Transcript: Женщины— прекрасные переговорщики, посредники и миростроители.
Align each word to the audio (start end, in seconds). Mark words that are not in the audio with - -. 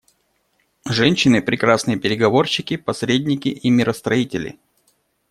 Женщины— 0.89 1.43
прекрасные 1.43 1.95
переговорщики, 1.99 2.75
посредники 2.75 3.49
и 3.49 3.69
миростроители. 3.69 4.57